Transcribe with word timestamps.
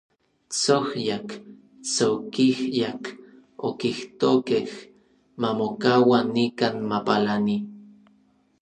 “Tsojyak, 0.51 1.27
tsokijyak”, 1.87 3.03
okijtokej, 3.67 4.67
“mamokaua 5.41 6.19
nikan, 6.35 6.75
mapalani”. 6.89 7.57